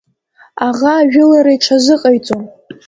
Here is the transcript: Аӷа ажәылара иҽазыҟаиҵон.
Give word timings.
Аӷа 0.67 0.91
ажәылара 1.01 1.51
иҽазыҟаиҵон. 1.55 2.43